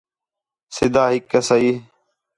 سدھا 0.75 1.03
ہِک 1.11 1.23
کسائی 1.31 1.71